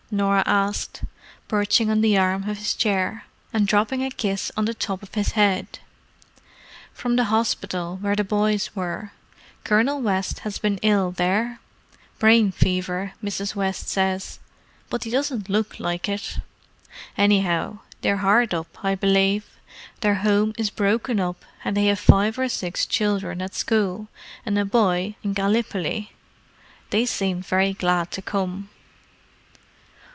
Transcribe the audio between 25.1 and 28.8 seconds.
in Gallipoli. They seemed very glad to come."